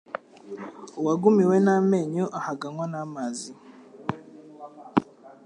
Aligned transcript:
Uwagumiwe 0.99 1.55
n'amenyo 1.65 2.25
ahaganywa 2.39 2.85
n'amazi 2.91 3.51